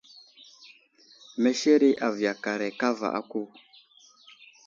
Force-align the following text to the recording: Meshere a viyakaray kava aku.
Meshere 1.41 1.89
a 2.05 2.07
viyakaray 2.15 2.73
kava 2.79 3.07
aku. 3.19 3.41